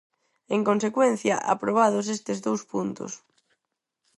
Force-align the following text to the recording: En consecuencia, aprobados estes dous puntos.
En 0.55 0.61
consecuencia, 0.69 1.35
aprobados 1.53 2.05
estes 2.15 2.37
dous 2.45 2.61
puntos. 2.71 3.11